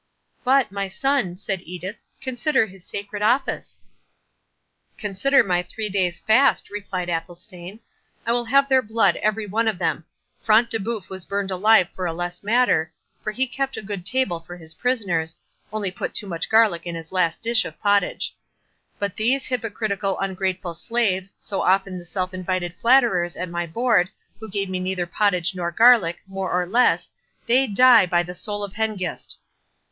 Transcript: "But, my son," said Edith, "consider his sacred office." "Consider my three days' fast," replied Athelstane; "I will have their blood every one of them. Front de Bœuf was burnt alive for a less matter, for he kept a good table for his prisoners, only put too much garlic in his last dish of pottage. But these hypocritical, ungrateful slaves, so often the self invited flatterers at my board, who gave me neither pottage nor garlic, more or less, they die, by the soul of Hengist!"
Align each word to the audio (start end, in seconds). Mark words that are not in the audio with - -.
"But, 0.43 0.71
my 0.71 0.87
son," 0.87 1.37
said 1.37 1.61
Edith, 1.61 1.97
"consider 2.21 2.65
his 2.65 2.83
sacred 2.83 3.21
office." 3.21 3.81
"Consider 4.97 5.43
my 5.43 5.61
three 5.61 5.89
days' 5.89 6.17
fast," 6.19 6.71
replied 6.71 7.07
Athelstane; 7.07 7.81
"I 8.25 8.31
will 8.31 8.45
have 8.45 8.67
their 8.67 8.81
blood 8.81 9.17
every 9.17 9.45
one 9.45 9.67
of 9.67 9.77
them. 9.77 10.03
Front 10.41 10.71
de 10.71 10.79
Bœuf 10.79 11.09
was 11.11 11.25
burnt 11.27 11.51
alive 11.51 11.87
for 11.93 12.07
a 12.07 12.13
less 12.13 12.41
matter, 12.41 12.91
for 13.21 13.31
he 13.31 13.45
kept 13.45 13.77
a 13.77 13.83
good 13.83 14.03
table 14.03 14.39
for 14.39 14.57
his 14.57 14.73
prisoners, 14.73 15.37
only 15.71 15.91
put 15.91 16.15
too 16.15 16.25
much 16.25 16.49
garlic 16.49 16.87
in 16.87 16.95
his 16.95 17.11
last 17.11 17.43
dish 17.43 17.63
of 17.63 17.79
pottage. 17.79 18.35
But 18.97 19.17
these 19.17 19.45
hypocritical, 19.45 20.17
ungrateful 20.19 20.73
slaves, 20.73 21.35
so 21.37 21.61
often 21.61 21.99
the 21.99 22.05
self 22.05 22.33
invited 22.33 22.73
flatterers 22.73 23.35
at 23.35 23.49
my 23.49 23.67
board, 23.67 24.09
who 24.39 24.49
gave 24.49 24.67
me 24.67 24.79
neither 24.79 25.05
pottage 25.05 25.53
nor 25.53 25.69
garlic, 25.71 26.21
more 26.25 26.51
or 26.51 26.65
less, 26.65 27.11
they 27.45 27.67
die, 27.67 28.07
by 28.07 28.23
the 28.23 28.33
soul 28.33 28.63
of 28.63 28.73
Hengist!" 28.73 29.37